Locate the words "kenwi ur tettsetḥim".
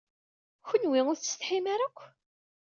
0.67-1.65